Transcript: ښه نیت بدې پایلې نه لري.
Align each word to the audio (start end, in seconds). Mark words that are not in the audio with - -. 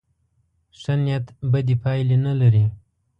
ښه 0.79 0.93
نیت 1.03 1.25
بدې 1.51 1.75
پایلې 1.83 2.17
نه 2.25 2.33
لري. 2.41 2.63